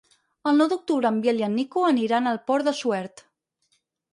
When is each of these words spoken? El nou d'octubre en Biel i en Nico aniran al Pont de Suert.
El 0.51 0.55
nou 0.61 0.69
d'octubre 0.71 1.11
en 1.15 1.19
Biel 1.25 1.43
i 1.43 1.45
en 1.49 1.53
Nico 1.57 1.85
aniran 1.91 2.31
al 2.31 2.41
Pont 2.49 2.67
de 2.71 2.77
Suert. 2.81 3.25